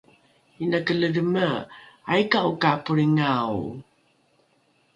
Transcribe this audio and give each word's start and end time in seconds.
inake 0.63 0.93
ledheme 0.99 1.45
aika’o 2.13 2.51
ka 2.61 2.71
polringao? 2.83 3.59